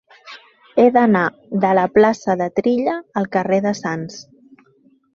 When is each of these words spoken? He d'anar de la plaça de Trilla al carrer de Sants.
He 0.83 0.85
d'anar 0.95 1.21
de 1.67 1.75
la 1.81 1.85
plaça 1.99 2.39
de 2.41 2.49
Trilla 2.61 2.99
al 3.23 3.31
carrer 3.39 3.63
de 3.71 3.79
Sants. 3.85 4.21